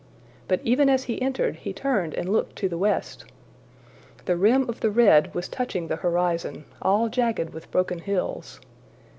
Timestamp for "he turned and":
1.57-2.27